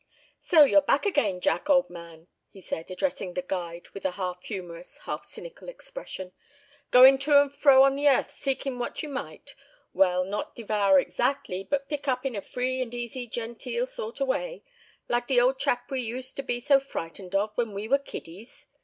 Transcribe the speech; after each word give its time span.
"So 0.39 0.63
you're 0.63 0.81
back 0.81 1.05
again, 1.05 1.39
Jack, 1.41 1.69
old 1.69 1.87
man!" 1.91 2.25
he 2.49 2.59
said, 2.59 2.89
addressing 2.89 3.35
the 3.35 3.43
guide 3.43 3.89
with 3.89 4.03
a 4.03 4.09
half 4.17 4.41
humorous, 4.43 4.97
half 4.97 5.23
cynical 5.23 5.69
expression. 5.69 6.31
"Goin' 6.89 7.19
to 7.19 7.39
and 7.39 7.53
fro 7.55 7.83
on 7.83 7.95
the 7.95 8.09
earth, 8.09 8.31
seekin' 8.31 8.79
what 8.79 9.03
you 9.03 9.09
might—well, 9.09 10.23
not 10.23 10.55
devour 10.55 10.97
exactly, 10.97 11.63
but 11.63 11.87
pick 11.87 12.07
up 12.07 12.25
in 12.25 12.35
a 12.35 12.41
free 12.41 12.81
and 12.81 12.95
easy, 12.95 13.27
genteel 13.27 13.85
sort 13.85 14.19
o' 14.19 14.25
way, 14.25 14.63
like 15.07 15.27
the 15.27 15.39
old 15.39 15.59
chap 15.59 15.91
we 15.91 16.01
used 16.01 16.35
to 16.37 16.41
be 16.41 16.59
so 16.59 16.79
frightened 16.79 17.35
of 17.35 17.51
when 17.53 17.71
we 17.71 17.87
were 17.87 17.99
kiddies. 17.99 18.65